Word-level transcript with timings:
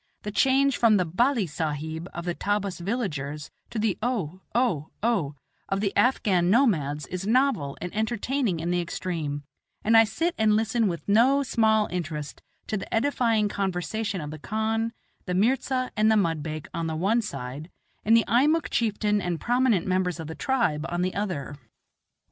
The 0.23 0.31
change 0.31 0.77
from 0.77 0.97
the 0.97 1.05
"balli 1.05 1.47
sahib" 1.47 2.09
of 2.11 2.25
the 2.25 2.33
Tabbas 2.33 2.79
villagers 2.79 3.51
to 3.69 3.77
the 3.77 3.99
"O, 4.01 4.41
O, 4.55 4.89
O" 5.03 5.35
of 5.69 5.79
the 5.79 5.95
Afghan 5.95 6.49
nomads 6.49 7.05
is 7.05 7.27
novel 7.27 7.77
and 7.79 7.95
entertaining 7.95 8.59
in 8.59 8.71
the 8.71 8.81
extreme, 8.81 9.43
and 9.83 9.95
I 9.95 10.05
sit 10.05 10.33
and 10.39 10.55
listen 10.55 10.87
with 10.87 11.07
no 11.07 11.43
small 11.43 11.87
interest 11.91 12.41
to 12.65 12.77
the 12.77 12.91
edifying 12.91 13.47
conversation 13.47 14.21
of 14.21 14.31
the 14.31 14.39
khan, 14.39 14.91
the 15.27 15.35
mirza, 15.35 15.91
and 15.95 16.11
the 16.11 16.15
mudbake 16.17 16.65
on 16.73 16.87
the 16.87 16.95
one 16.95 17.21
side, 17.21 17.69
and 18.03 18.17
the 18.17 18.25
Eimuck 18.27 18.71
chieftain 18.71 19.21
and 19.21 19.39
prominent 19.39 19.85
members 19.85 20.19
of 20.19 20.25
the 20.25 20.33
tribe 20.33 20.83
on 20.89 21.03
the 21.03 21.13
other. 21.13 21.57